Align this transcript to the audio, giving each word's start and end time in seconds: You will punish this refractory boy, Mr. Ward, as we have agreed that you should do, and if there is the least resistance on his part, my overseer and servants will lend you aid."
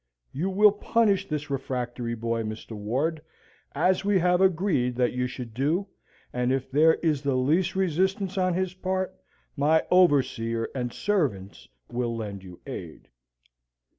You 0.31 0.49
will 0.49 0.71
punish 0.71 1.27
this 1.27 1.51
refractory 1.51 2.15
boy, 2.15 2.41
Mr. 2.41 2.71
Ward, 2.71 3.21
as 3.75 4.03
we 4.03 4.17
have 4.17 4.41
agreed 4.41 4.95
that 4.95 5.11
you 5.13 5.27
should 5.27 5.53
do, 5.53 5.89
and 6.33 6.51
if 6.51 6.71
there 6.71 6.95
is 7.03 7.21
the 7.21 7.35
least 7.35 7.75
resistance 7.75 8.35
on 8.35 8.55
his 8.55 8.73
part, 8.73 9.13
my 9.55 9.85
overseer 9.91 10.71
and 10.73 10.91
servants 10.91 11.69
will 11.87 12.15
lend 12.17 12.43
you 12.43 12.59
aid." 12.65 13.09